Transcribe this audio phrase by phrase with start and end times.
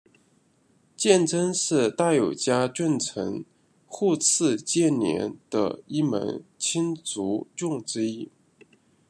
[0.97, 3.45] 鉴贞是大友家重臣
[3.85, 8.31] 户次鉴连的一门亲族众之一。